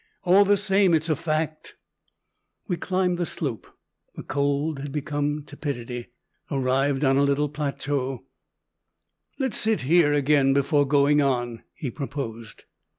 [0.23, 1.75] All the same, it's a fact"
[2.67, 3.67] We climbed the slope.
[4.15, 6.07] The cold had become tepidity.
[6.49, 8.23] Arrived on a little plateau
[9.37, 12.63] "Let's sit here again before going in," he proposed.